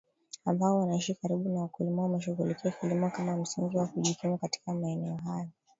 [0.45, 5.49] ambao wanaishi karibu na wakulima wameshughulikia kilimo kama msingi wa kujikimu Katika maeneo hayo